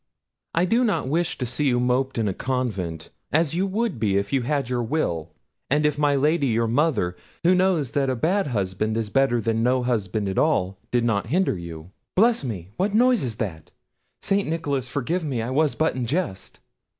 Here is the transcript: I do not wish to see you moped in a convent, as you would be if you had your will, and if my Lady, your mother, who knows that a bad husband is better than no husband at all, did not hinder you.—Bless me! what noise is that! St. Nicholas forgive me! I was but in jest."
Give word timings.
I 0.55 0.65
do 0.65 0.83
not 0.83 1.07
wish 1.09 1.37
to 1.37 1.45
see 1.45 1.65
you 1.65 1.79
moped 1.79 2.17
in 2.17 2.27
a 2.27 2.33
convent, 2.33 3.11
as 3.31 3.53
you 3.53 3.67
would 3.67 3.99
be 3.99 4.17
if 4.17 4.33
you 4.33 4.41
had 4.41 4.67
your 4.67 4.81
will, 4.81 5.29
and 5.69 5.85
if 5.85 5.99
my 5.99 6.15
Lady, 6.15 6.47
your 6.47 6.65
mother, 6.65 7.15
who 7.43 7.53
knows 7.53 7.91
that 7.91 8.09
a 8.09 8.15
bad 8.15 8.47
husband 8.47 8.97
is 8.97 9.11
better 9.11 9.39
than 9.39 9.61
no 9.61 9.83
husband 9.83 10.27
at 10.27 10.39
all, 10.39 10.79
did 10.89 11.03
not 11.03 11.27
hinder 11.27 11.55
you.—Bless 11.55 12.43
me! 12.43 12.69
what 12.77 12.95
noise 12.95 13.21
is 13.21 13.35
that! 13.35 13.69
St. 14.23 14.49
Nicholas 14.49 14.87
forgive 14.87 15.23
me! 15.23 15.39
I 15.39 15.51
was 15.51 15.75
but 15.75 15.93
in 15.95 16.07
jest." 16.07 16.61